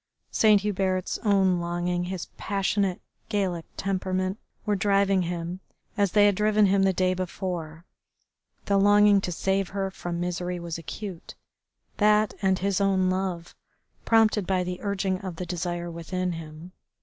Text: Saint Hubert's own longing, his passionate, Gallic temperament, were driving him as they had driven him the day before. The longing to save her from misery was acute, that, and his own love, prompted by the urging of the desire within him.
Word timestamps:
Saint 0.31 0.61
Hubert's 0.61 1.19
own 1.19 1.59
longing, 1.59 2.05
his 2.05 2.25
passionate, 2.35 2.99
Gallic 3.29 3.65
temperament, 3.77 4.39
were 4.65 4.75
driving 4.75 5.21
him 5.21 5.59
as 5.95 6.13
they 6.13 6.25
had 6.25 6.33
driven 6.33 6.65
him 6.65 6.81
the 6.81 6.91
day 6.91 7.13
before. 7.13 7.85
The 8.65 8.79
longing 8.79 9.21
to 9.21 9.31
save 9.31 9.69
her 9.69 9.91
from 9.91 10.19
misery 10.19 10.59
was 10.59 10.79
acute, 10.79 11.35
that, 11.97 12.33
and 12.41 12.57
his 12.57 12.81
own 12.81 13.11
love, 13.11 13.53
prompted 14.03 14.47
by 14.47 14.63
the 14.63 14.79
urging 14.81 15.19
of 15.21 15.35
the 15.35 15.45
desire 15.45 15.91
within 15.91 16.31
him. 16.31 16.71